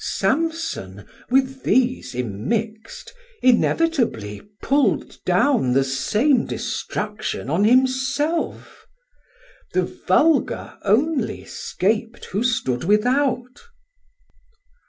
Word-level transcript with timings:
Samson 0.03 1.07
with 1.29 1.61
these 1.61 2.13
immixt, 2.13 3.11
inevitably 3.43 4.41
Pulld 4.63 5.23
down 5.25 5.73
the 5.73 5.83
same 5.83 6.47
destruction 6.47 7.51
on 7.51 7.65
himself; 7.65 8.87
The 9.73 9.83
vulgar 9.83 10.79
only 10.81 11.45
scap'd 11.45 12.25
who 12.31 12.43
stood 12.43 12.83
without. 12.83 13.61